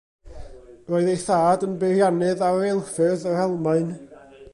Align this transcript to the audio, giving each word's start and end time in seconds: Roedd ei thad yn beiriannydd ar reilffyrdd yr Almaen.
Roedd 0.91 1.09
ei 1.11 1.19
thad 1.27 1.65
yn 1.67 1.75
beiriannydd 1.83 2.41
ar 2.47 2.57
reilffyrdd 2.63 3.27
yr 3.33 3.43
Almaen. 3.45 3.93